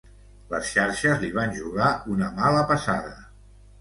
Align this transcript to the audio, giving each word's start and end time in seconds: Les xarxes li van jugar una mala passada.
Les 0.53 0.69
xarxes 0.77 1.21
li 1.25 1.29
van 1.37 1.53
jugar 1.59 1.91
una 2.15 2.31
mala 2.41 2.65
passada. 2.73 3.17